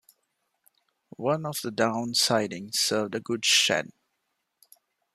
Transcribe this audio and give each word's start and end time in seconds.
One 1.17 1.45
of 1.45 1.59
the 1.61 1.69
down 1.69 2.15
sidings 2.15 2.79
served 2.79 3.13
a 3.13 3.19
goods 3.19 3.45
shed. 3.47 3.91